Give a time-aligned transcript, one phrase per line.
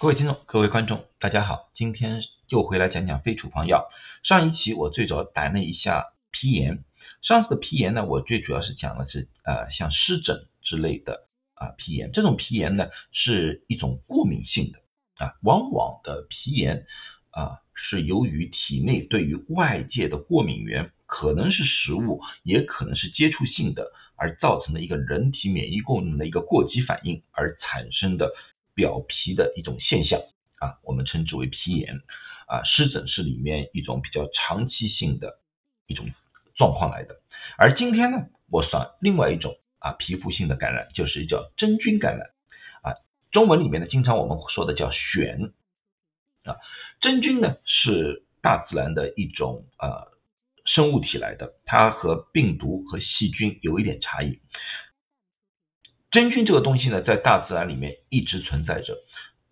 [0.00, 3.90] 各位听众、各位观众，大家好，今天又回来讲讲非处方药。
[4.22, 6.82] 上一期我最主要谈了一下皮炎，
[7.20, 14.78] 上次的皮炎呢，我最主要是讲的是呃像湿疹之类的啊皮炎，这种皮炎呢是一种过敏性的
[15.22, 16.86] 啊，往往的皮炎
[17.32, 28.32] 啊是由于体内对于外界的过敏源，可能是食物，也可能是接触性的，而造成的一个人体免疫功能的一个过激反应而产生的。
[28.74, 30.20] 表皮的一种现象
[30.58, 32.00] 啊，我们称之为皮炎
[32.46, 35.38] 啊，湿疹是里面一种比较长期性的
[35.86, 36.06] 一种
[36.56, 37.16] 状况来的。
[37.56, 38.18] 而今天呢，
[38.50, 42.30] 我算另外一种啊皮肤性的感染，就是叫真菌感染
[42.82, 42.94] 啊。
[43.32, 45.52] 中文里面呢，经常我们说的叫癣
[46.44, 46.56] 啊。
[47.00, 50.08] 真菌呢是大自然的一种呃
[50.66, 54.38] 生物体来的，它和病毒和细菌有一点差异。
[56.10, 58.98] 真菌这个东西呢，在大自然里面一直存在着。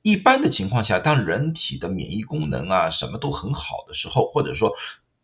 [0.02, 4.72] 一般的情况下，当人体的免疫功能啊什么都很好的时候，或者说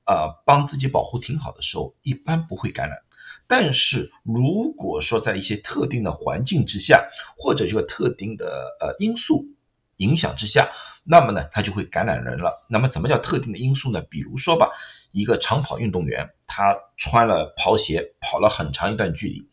[0.07, 2.99] 呃帮自己保护挺好的时候，一般不会感染。
[3.47, 7.05] 但是如果说在一些特定的环境之下，
[7.37, 9.45] 或者这个特定的呃因素
[9.97, 10.71] 影响之下，
[11.05, 12.67] 那么呢，它就会感染人了。
[12.71, 14.03] 那么怎么叫特定的因素呢？
[14.09, 14.71] 比如说吧，
[15.15, 19.47] 一个长跑运动员，他穿了跑鞋跑了很长一段距离。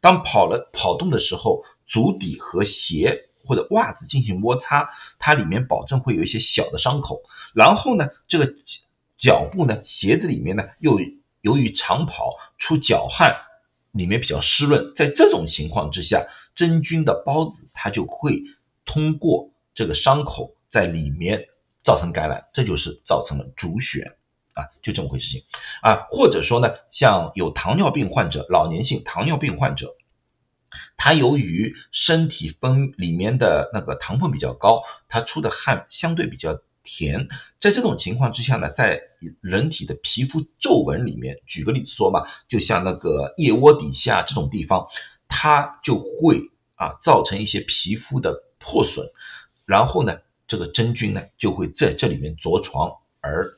[0.00, 7.20] 当跑了跑动的时候，足底和鞋或者袜子进行摩擦，它里面保证会有一些小的伤口。
[7.52, 8.54] 然后呢，这个
[9.18, 11.00] 脚部呢，鞋子里面呢又
[11.40, 13.34] 由于长跑出脚汗，
[13.92, 18.42] 里面比较湿润，在这种情况之下，真菌的孢子它就会
[18.84, 21.46] 通过这个伤口在里面
[21.84, 24.12] 造成感染，这就是造成了主癣。
[24.58, 25.44] 啊，就这么回事情
[25.82, 29.94] 啊，或者说呢，像有糖尿病患者，老年性糖尿病患者，
[30.96, 37.28] 他由于身体分里面的那个糖分比较高，他出的汗相对比较甜，
[37.60, 39.00] 在这种情况之下呢，在
[39.40, 44.88] 人体的皮肤皱纹里面，举个例子说嘛，就像那个腋窝底下这种地方，
[45.28, 46.40] 它就会
[46.74, 49.06] 啊造成一些皮肤的破损，
[49.66, 50.18] 然后呢，
[50.48, 53.57] 这个真菌呢就会在这里面着床而。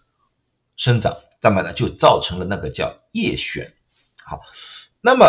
[0.83, 3.71] 生长，那么呢就造成了那个叫叶癣。
[4.25, 4.41] 好，
[5.03, 5.27] 那么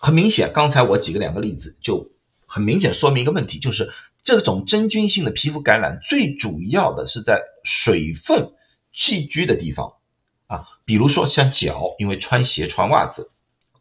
[0.00, 2.10] 很明显，刚才我举个两个例子，就
[2.46, 3.92] 很明显说明一个问题，就是
[4.24, 7.40] 这种真菌性的皮肤感染，最主要的是在
[7.84, 8.50] 水分
[8.92, 9.92] 寄居的地方
[10.48, 13.30] 啊，比如说像脚，因为穿鞋穿袜子，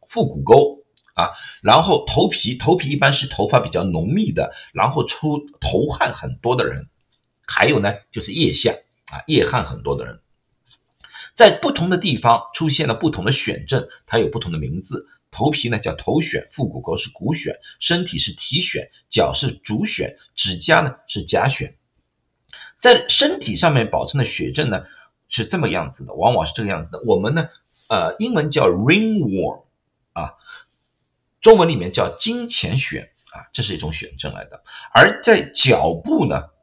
[0.09, 0.83] 腹股沟
[1.15, 6.87] 啊，然后头皮，头皮一般是头发比较浓密的，然后出头汗很多的人。
[7.47, 8.75] 还有呢，就是腋下
[9.05, 10.19] 啊，腋汗很多的人，
[11.37, 15.07] 在不同的地方出现了不同的癣症，它有不同的名字。
[15.31, 21.73] 头皮呢叫头癣，腹股沟是股癣，身体是体癣，脚是足癣，指甲呢是甲癣。
[22.81, 24.85] 在身体上面保存的血症呢
[25.27, 27.03] 是这么样子的，往往是这个样子的。
[27.05, 27.49] 我们呢，
[27.89, 29.63] 呃，英文叫 ringworm
[30.13, 30.35] 啊，
[31.41, 34.61] 中文里面叫金钱癣啊，这是一种癣症来的。
[34.93, 36.54] 而在脚部呢。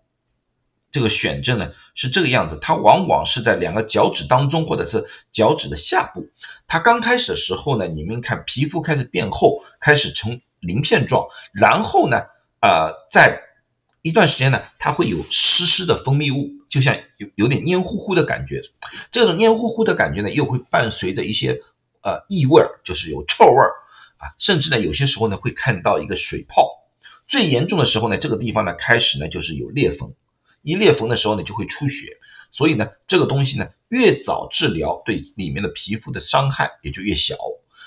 [0.93, 6.27] 这个癣症呢是这个样子，它往往是在两个脚趾当中，或者是脚趾的下部。
[6.69, 12.19] 它刚开始的时候呢，你们看皮肤开始变厚，开始呈鳞片状，然后呢，
[12.61, 13.43] 呃，在
[14.03, 18.63] 一段时间呢，它会有湿湿的分泌物，就像有有点黏糊糊的感觉。
[19.13, 21.61] 这种黏糊糊的感觉呢，又会伴随着一些
[22.03, 23.61] 呃异味，就是有臭味
[24.19, 26.69] 啊，甚至呢，有些时候呢会看到一个水泡。
[27.29, 30.13] 最严重的时候呢，这个地方呢开始呢就是有裂缝。
[30.63, 32.17] 一裂缝的时候呢，就会出血，
[32.53, 37.37] 所以呢，这个东西呢，越早治疗，对里面的皮肤的伤害也就越小。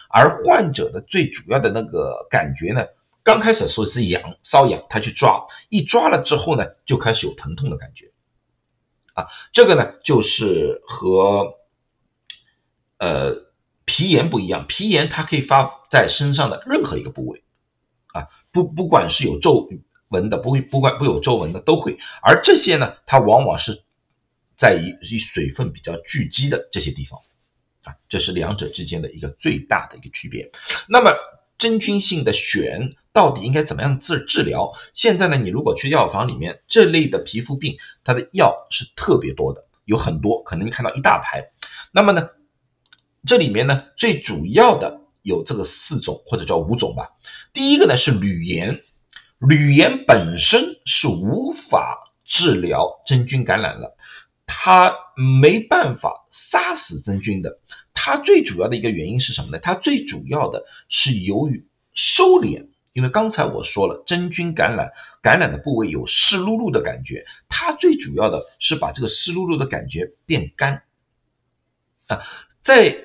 [0.10, 2.86] 而患者的最主要的那个感觉呢，
[3.24, 8.08] 刚开始说是痒，瘙痒，他去抓，一抓了之后呢，就开始有疼痛的感觉。
[9.14, 11.54] 啊，这个呢，就是和
[13.00, 13.36] 呃
[13.86, 17.44] 皮炎不一样，皮炎它可以发在身上的任何一个部位，
[18.14, 19.70] 啊，不不管是有皱。
[20.16, 23.84] 纹的不会不管不有皱纹的都会，而这些呢，它往往是
[24.58, 27.20] 在于以水分比较聚集的这些地方
[27.84, 30.50] 啊，这是两者之间的一个最大的一个区别。
[30.88, 31.12] 那么
[31.60, 34.72] 真菌性的癣到底应该怎么样治治疗？
[34.96, 41.52] 现在呢，你如果去药房里面，这类的皮肤病，它的药是特别多的，有很多，可能你看到一大排。
[41.94, 42.30] 那么呢，
[43.28, 47.10] 这里面呢，最主要的有这个四种或者叫五种吧。
[47.54, 48.82] 第一个呢是铝盐。
[49.40, 53.96] 铝盐本身是无法治疗真菌感染了，
[54.46, 57.58] 它没办法杀死真菌的。
[57.94, 59.60] 它最主要的一个原因是什么呢？
[59.62, 64.92] 它最主要的是由于收敛因为刚才我说了，真菌感染
[65.22, 70.84] 感染的部位有湿漉漉的感觉，它最主要的是把这个湿漉漉的感觉变干
[72.08, 72.22] 啊，
[72.64, 72.96] 在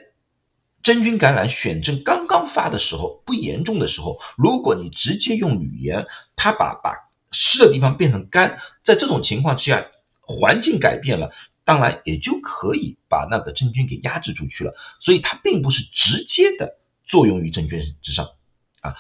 [0.90, 6.04] 真菌感染选症刚刚发的时候，不严重的时候，如果你直接用铝盐，
[6.34, 6.94] 它把把
[7.31, 9.87] 湿的地方变成干，在这种情况之下，
[10.20, 11.31] 环境改变了，
[11.64, 18.26] 当然也就可以把那个真菌给压制出去了，所以它并不是直接的作用于真菌之上
[18.81, 18.96] 啊。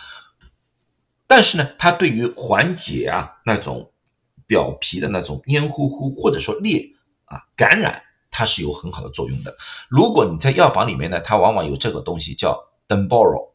[1.26, 3.90] 但是呢，它对于缓解啊那种
[4.46, 6.90] 表皮的那种黏糊糊或者说裂
[7.24, 9.56] 啊感染，它是有很好的作用的。
[9.88, 13.50] 如果你在药房里面呢，它往往有这个东西叫 Denboro，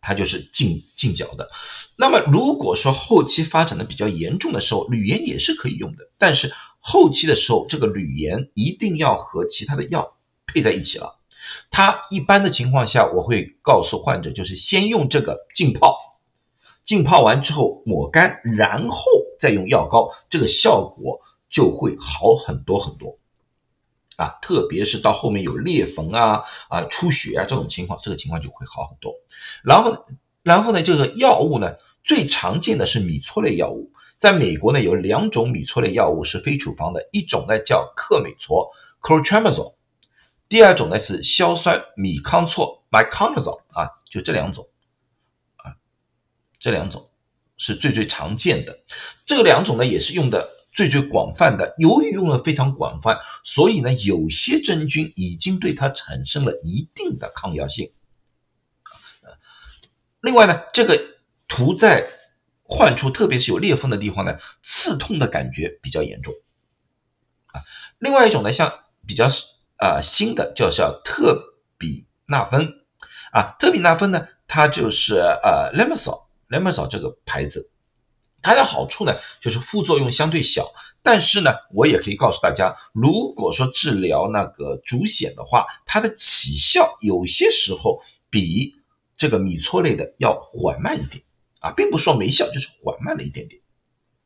[0.00, 1.50] 它就是进进脚的。
[1.96, 6.04] 那么如果说后期发展的比较严重的时候，铝盐也是可以用的。
[6.18, 10.14] 但是后期的时候，这个铝盐一定要和其他的药
[10.46, 11.18] 配在一起了。
[11.70, 15.96] 它一般的情况下，我会告诉患者，就是先用这个浸泡。
[16.86, 18.96] 浸泡完之后抹干，然后
[19.40, 21.20] 再用药膏，这个效果
[21.50, 23.18] 就会好很多很多
[24.22, 24.38] 啊！
[24.40, 29.14] 特别是到后面有裂缝啊、啊出血啊这种情况，这个情况就会好很多。
[29.64, 30.06] 然后，
[30.44, 31.74] 然后呢，这个药物呢，
[32.04, 33.90] 最常见的是米唑类药物，
[34.20, 38.70] 在美国呢有两种米唑类药物是非处方的，一种呢叫克美唑
[39.02, 39.74] （clotrimazole），
[40.48, 44.66] 第二种呢是硝酸米康唑 （miconazole） 啊，就这两种
[45.56, 45.74] 啊。
[46.60, 47.08] 这两种
[47.58, 48.78] 是最最常见的，
[49.26, 51.74] 这两种呢也是用的最最广泛的。
[51.78, 57.90] 由于用的非常广泛，所以呢有些真菌已经对它产生了一定的抗药性。
[60.20, 60.98] 另外呢，这个
[61.48, 62.06] 涂在
[62.64, 66.34] 患处，特别是有裂缝的地方呢，刺痛的感觉比较严重。
[67.52, 67.62] 啊，
[67.98, 69.26] 另外一种呢，像比较
[69.78, 72.74] 啊新的叫叫特比那芬
[73.32, 76.22] 啊，特比那芬呢，它就是呃 Lemsol。
[76.48, 77.70] 雷蒙少这个牌子，
[78.42, 80.72] 它的好处呢，就是副作用相对小。
[81.04, 88.74] 但是呢，我也可以告诉大家，如果说治疗那个足癣的话，它的起效有些时候比
[89.18, 91.24] 这个米唑类的要缓慢一点
[91.60, 93.60] 啊，并不说没效，就是缓慢了一点点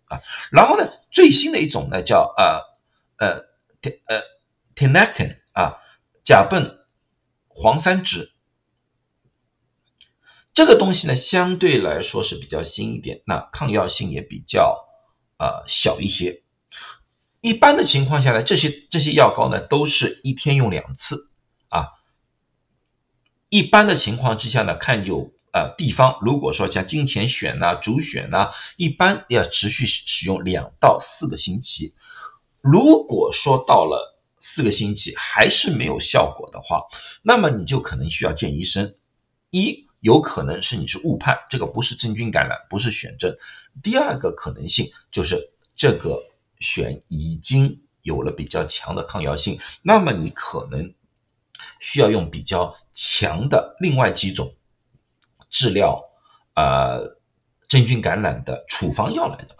[0.06, 0.20] 啊。
[0.50, 3.44] 然后呢，最新的一种呢叫呃呃
[4.06, 4.22] 呃
[4.74, 5.78] tenectin 啊，
[6.26, 6.74] 甲苯
[7.48, 8.28] 磺酸酯。
[10.56, 14.86] 这个东西呢，相对来说是比较新一点，那抗药性也比较
[15.38, 16.40] 呃小一些。
[17.42, 21.28] 一般的情况下呢，这些这些药膏呢，都是一天用两次
[21.68, 21.92] 啊。
[23.50, 31.92] 一般的情况之下呢，看有呃地方，如果说像金钱癣呐、足癣呐，一般要持续使用两到四个星期。
[32.62, 34.18] 如果说到了
[34.54, 36.84] 四个星期还是没有效果的话，
[37.22, 38.94] 那么你就可能需要见医生。
[39.50, 43.34] 一有可能是你是误判，这个不是真菌感染，不是癣症。
[43.82, 46.22] 第二个可能性就是这个
[46.60, 50.94] 癣已经有了比较强的抗药性，那么你可能
[51.80, 54.54] 需要用比较强的另外几种
[55.50, 56.04] 治疗
[56.54, 57.16] 呃
[57.68, 59.56] 真菌感染的处方药来的。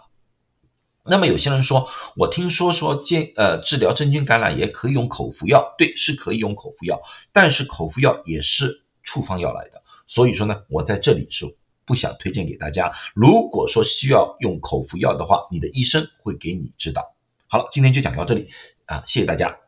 [1.03, 7.01] 那么有些人说，我听说说健呃治疗真菌感染也可以用口服药，对，是可以用口服药，
[7.33, 9.81] 但是口服药也是处方药来的。
[10.17, 11.45] 所以说呢，我在这里是
[11.85, 12.91] 不想推荐给大家。
[13.13, 17.03] 如果说需要用口服药的话，你的医生会给你指导。
[17.47, 18.49] 好了，今天就讲到这里
[18.87, 19.66] 啊，谢谢大家。